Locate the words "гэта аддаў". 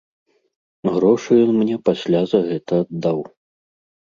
2.49-3.19